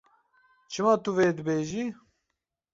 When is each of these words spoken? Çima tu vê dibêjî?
Çima 0.71 0.93
tu 1.03 1.11
vê 1.17 1.27
dibêjî? 1.37 1.85